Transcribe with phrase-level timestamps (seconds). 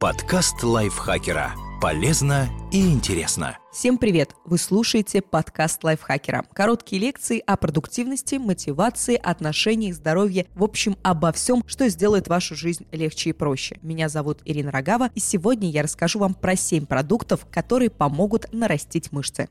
[0.00, 1.52] Подкаст лайфхакера.
[1.78, 3.58] Полезно и интересно.
[3.70, 4.34] Всем привет!
[4.46, 6.46] Вы слушаете подкаст лайфхакера.
[6.54, 12.86] Короткие лекции о продуктивности, мотивации, отношениях, здоровье, в общем, обо всем, что сделает вашу жизнь
[12.92, 13.78] легче и проще.
[13.82, 19.12] Меня зовут Ирина Рогава, и сегодня я расскажу вам про 7 продуктов, которые помогут нарастить
[19.12, 19.50] мышцы.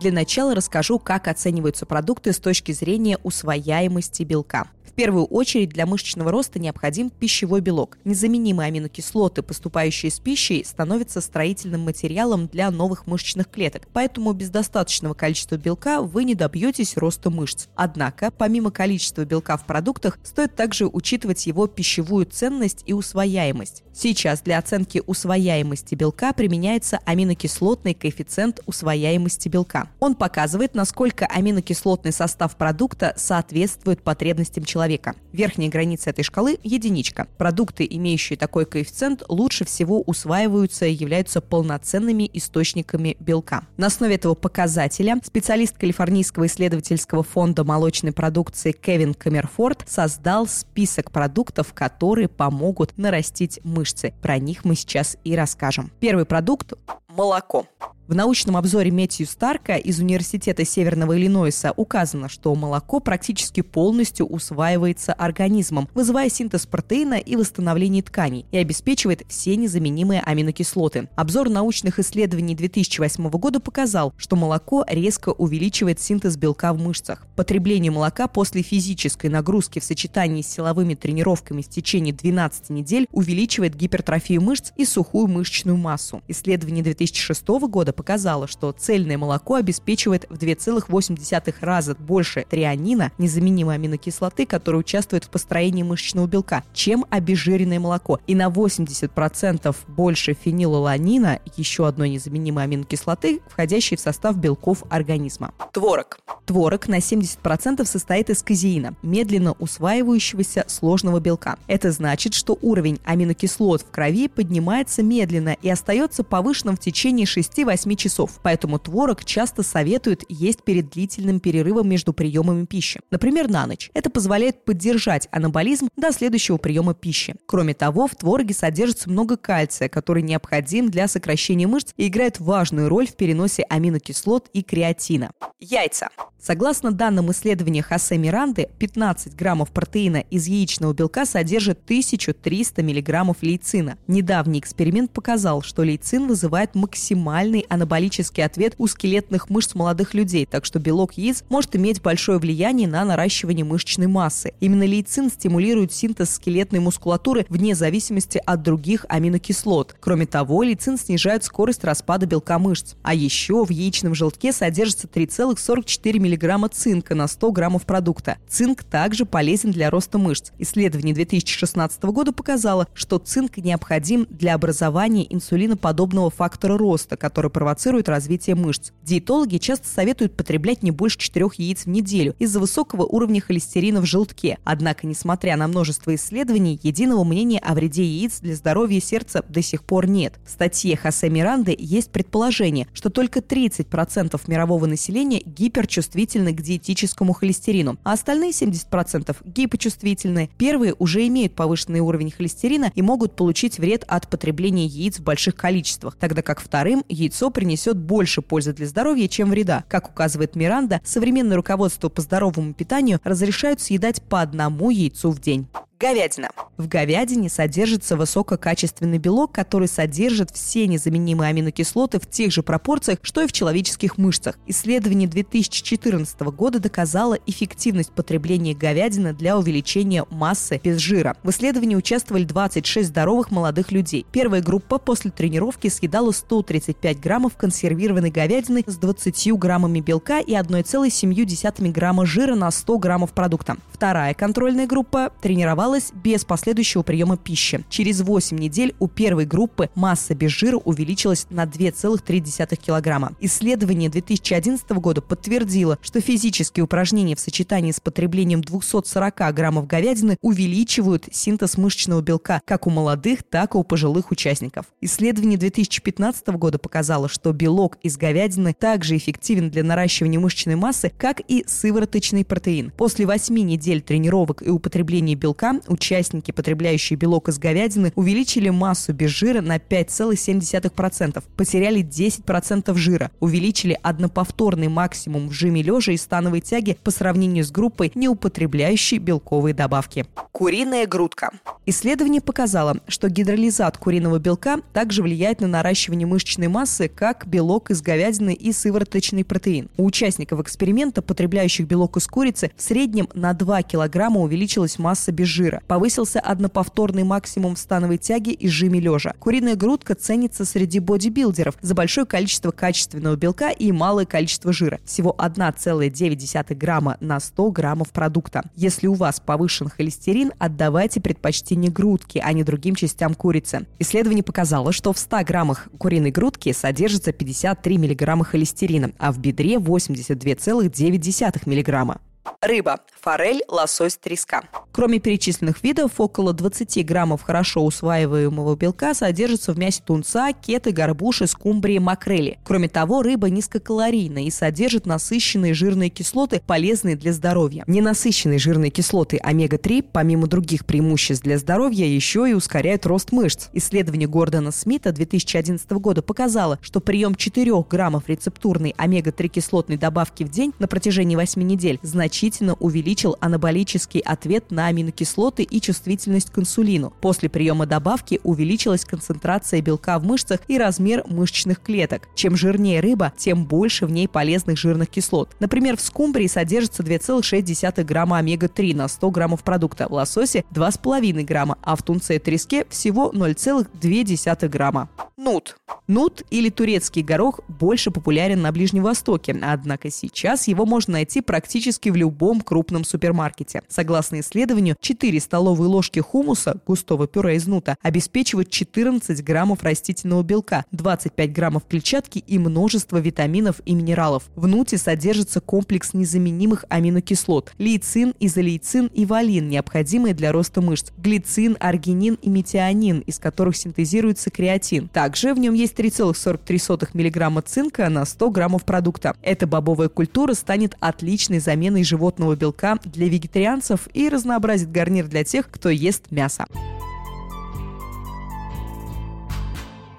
[0.00, 4.68] Для начала расскажу, как оцениваются продукты с точки зрения усвояемости белка
[4.98, 7.98] первую очередь для мышечного роста необходим пищевой белок.
[8.04, 15.14] Незаменимые аминокислоты, поступающие с пищей, становятся строительным материалом для новых мышечных клеток, поэтому без достаточного
[15.14, 17.68] количества белка вы не добьетесь роста мышц.
[17.76, 23.84] Однако, помимо количества белка в продуктах, стоит также учитывать его пищевую ценность и усвояемость.
[23.94, 29.90] Сейчас для оценки усвояемости белка применяется аминокислотный коэффициент усвояемости белка.
[30.00, 35.14] Он показывает, насколько аминокислотный состав продукта соответствует потребностям человека человека.
[35.32, 37.28] Верхняя граница этой шкалы– единичка.
[37.36, 43.66] Продукты, имеющие такой коэффициент, лучше всего усваиваются и являются полноценными источниками белка.
[43.76, 51.74] На основе этого показателя специалист Калифорнийского исследовательского фонда молочной продукции Кевин Камерфорд создал список продуктов,
[51.74, 54.14] которые помогут нарастить мышцы.
[54.22, 55.92] Про них мы сейчас и расскажем.
[56.00, 56.72] Первый продукт–
[57.08, 57.66] молоко.
[58.08, 65.12] В научном обзоре Метью Старка из Университета Северного Иллинойса указано, что молоко практически полностью усваивается
[65.12, 71.10] организмом, вызывая синтез протеина и восстановление тканей и обеспечивает все незаменимые аминокислоты.
[71.16, 77.26] Обзор научных исследований 2008 года показал, что молоко резко увеличивает синтез белка в мышцах.
[77.36, 83.76] Потребление молока после физической нагрузки в сочетании с силовыми тренировками в течение 12 недель увеличивает
[83.76, 86.22] гипертрофию мышц и сухую мышечную массу.
[86.26, 94.46] Исследование 2006 года показала, что цельное молоко обеспечивает в 2,8 раза больше трианина, незаменимой аминокислоты,
[94.46, 98.20] которая участвует в построении мышечного белка, чем обезжиренное молоко.
[98.28, 105.52] И на 80% больше фенилаланина, еще одной незаменимой аминокислоты, входящей в состав белков организма.
[105.72, 106.20] Творог.
[106.46, 111.58] Творог на 70% состоит из казеина, медленно усваивающегося сложного белка.
[111.66, 117.87] Это значит, что уровень аминокислот в крови поднимается медленно и остается повышенным в течение 6-8
[117.88, 123.66] 8 часов, поэтому творог часто советуют есть перед длительным перерывом между приемами пищи, например, на
[123.66, 123.90] ночь.
[123.94, 127.34] Это позволяет поддержать анаболизм до следующего приема пищи.
[127.46, 132.88] Кроме того, в твороге содержится много кальция, который необходим для сокращения мышц и играет важную
[132.88, 135.32] роль в переносе аминокислот и креатина.
[135.60, 136.08] Яйца.
[136.40, 143.98] Согласно данным исследования Хосе Миранды, 15 граммов протеина из яичного белка содержит 1300 миллиграммов лейцина.
[144.06, 150.64] Недавний эксперимент показал, что лейцин вызывает максимальный анаболический ответ у скелетных мышц молодых людей, так
[150.64, 154.52] что белок яиц может иметь большое влияние на наращивание мышечной массы.
[154.60, 159.96] Именно лейцин стимулирует синтез скелетной мускулатуры вне зависимости от других аминокислот.
[160.00, 162.94] Кроме того, лейцин снижает скорость распада белка мышц.
[163.02, 168.38] А еще в яичном желтке содержится 3,44 мг цинка на 100 граммов продукта.
[168.48, 170.50] Цинк также полезен для роста мышц.
[170.58, 178.54] Исследование 2016 года показало, что цинк необходим для образования инсулиноподобного фактора роста, который провоцирует развитие
[178.54, 178.92] мышц.
[179.02, 184.04] Диетологи часто советуют потреблять не больше 4 яиц в неделю из-за высокого уровня холестерина в
[184.06, 184.58] желтке.
[184.62, 189.82] Однако, несмотря на множество исследований, единого мнения о вреде яиц для здоровья сердца до сих
[189.82, 190.38] пор нет.
[190.46, 197.32] В статье Хосе Миранды есть предположение, что только 30% мирового населения гиперчувствительны чувствительны к диетическому
[197.32, 200.48] холестерину, а остальные 70% гипочувствительны.
[200.58, 205.56] Первые уже имеют повышенный уровень холестерина и могут получить вред от потребления яиц в больших
[205.56, 209.84] количествах, тогда как вторым яйцо принесет больше пользы для здоровья, чем вреда.
[209.88, 215.66] Как указывает Миранда, современное руководство по здоровому питанию разрешают съедать по одному яйцу в день.
[216.00, 216.50] Говядина.
[216.76, 223.42] В говядине содержится высококачественный белок, который содержит все незаменимые аминокислоты в тех же пропорциях, что
[223.42, 224.56] и в человеческих мышцах.
[224.68, 231.36] Исследование 2014 года доказало эффективность потребления говядины для увеличения массы без жира.
[231.42, 234.24] В исследовании участвовали 26 здоровых молодых людей.
[234.30, 241.90] Первая группа после тренировки съедала 135 граммов консервированной говядины с 20 граммами белка и 1,7
[241.90, 243.78] грамма жира на 100 граммов продукта.
[243.92, 247.82] Вторая контрольная группа тренировалась питалась без последующего приема пищи.
[247.88, 253.32] Через 8 недель у первой группы масса без жира увеличилась на 2,3 килограмма.
[253.40, 261.26] Исследование 2011 года подтвердило, что физические упражнения в сочетании с потреблением 240 граммов говядины увеличивают
[261.32, 264.84] синтез мышечного белка как у молодых, так и у пожилых участников.
[265.00, 271.40] Исследование 2015 года показало, что белок из говядины также эффективен для наращивания мышечной массы, как
[271.48, 272.90] и сывороточный протеин.
[272.90, 279.30] После 8 недель тренировок и употребления белка участники, потребляющие белок из говядины, увеличили массу без
[279.30, 286.98] жира на 5,7%, потеряли 10% жира, увеличили одноповторный максимум в жиме лежа и становой тяги
[287.04, 290.26] по сравнению с группой, не употребляющей белковые добавки.
[290.52, 291.52] Куриная грудка.
[291.86, 298.02] Исследование показало, что гидролизат куриного белка также влияет на наращивание мышечной массы, как белок из
[298.02, 299.88] говядины и сывороточный протеин.
[299.96, 305.46] У участников эксперимента, потребляющих белок из курицы, в среднем на 2 килограмма увеличилась масса без
[305.46, 305.67] жира.
[305.86, 309.34] Повысился одноповторный максимум в становой тяге и жиме лежа.
[309.38, 315.00] Куриная грудка ценится среди бодибилдеров за большое количество качественного белка и малое количество жира.
[315.04, 318.62] Всего 1,9 грамма на 100 граммов продукта.
[318.74, 323.86] Если у вас повышен холестерин, отдавайте предпочтение грудке, а не другим частям курицы.
[323.98, 329.74] Исследование показало, что в 100 граммах куриной грудки содержится 53 миллиграмма холестерина, а в бедре
[329.76, 332.20] 82,9 миллиграмма.
[332.60, 334.62] Рыба, форель, лосось, треска.
[334.92, 341.46] Кроме перечисленных видов, около 20 граммов хорошо усваиваемого белка содержится в мясе тунца, кеты, горбуши,
[341.46, 342.58] скумбрии, макрели.
[342.64, 347.84] Кроме того, рыба низкокалорийна и содержит насыщенные жирные кислоты, полезные для здоровья.
[347.86, 353.68] Ненасыщенные жирные кислоты омега-3, помимо других преимуществ для здоровья, еще и ускоряют рост мышц.
[353.72, 360.50] Исследование Гордона Смита 2011 года показало, что прием 4 граммов рецептурной омега-3 кислотной добавки в
[360.50, 366.58] день на протяжении 8 недель значительно значительно увеличил анаболический ответ на аминокислоты и чувствительность к
[366.60, 367.12] инсулину.
[367.20, 372.28] После приема добавки увеличилась концентрация белка в мышцах и размер мышечных клеток.
[372.36, 375.50] Чем жирнее рыба, тем больше в ней полезных жирных кислот.
[375.58, 381.76] Например, в скумбрии содержится 2,6 грамма омега-3 на 100 граммов продукта, в лососе 2,5 грамма,
[381.82, 385.08] а в тунце и треске всего 0,2 грамма.
[385.36, 385.76] Нут.
[386.06, 392.10] Нут или турецкий горох больше популярен на Ближнем Востоке, однако сейчас его можно найти практически
[392.10, 392.27] в любом
[392.64, 393.82] крупном супермаркете.
[393.88, 400.84] Согласно исследованию, 4 столовые ложки хумуса, густого пюре из нута, обеспечивают 14 граммов растительного белка,
[400.90, 404.44] 25 граммов клетчатки и множество витаминов и минералов.
[404.56, 411.76] В нуте содержится комплекс незаменимых аминокислот– лейцин, изолейцин и валин, необходимые для роста мышц, глицин,
[411.78, 415.08] аргинин и метионин, из которых синтезируется креатин.
[415.08, 419.36] Так также в нем есть 3,43 мг цинка на 100 граммов продукта.
[419.42, 425.70] Эта бобовая культура станет отличной заменой животного белка для вегетарианцев и разнообразит гарнир для тех,
[425.70, 426.66] кто ест мясо.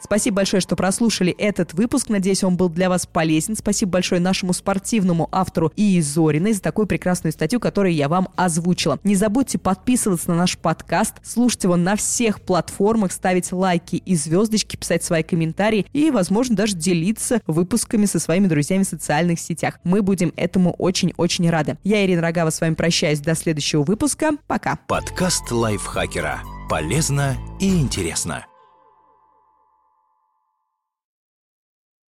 [0.10, 2.10] Спасибо большое, что прослушали этот выпуск.
[2.10, 3.56] Надеюсь, он был для вас полезен.
[3.56, 8.98] Спасибо большое нашему спортивному автору и Зориной за такую прекрасную статью, которую я вам озвучила.
[9.04, 14.78] Не забудьте подписываться на наш подкаст, слушать его на всех платформах, ставить лайки и звездочки,
[14.78, 19.80] писать свои комментарии и, возможно, даже делиться выпусками со своими друзьями в социальных сетях.
[19.84, 21.78] Мы будем этому очень-очень рады.
[21.84, 24.32] Я, Ирина Рогава, с вами прощаюсь до следующего выпуска.
[24.48, 24.80] Пока.
[24.88, 26.40] Подкаст лайфхакера.
[26.68, 28.49] Полезно и интересно.